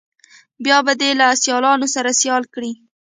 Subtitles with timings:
[0.63, 2.71] بیا به دې له سیالانو سره سیال کړي.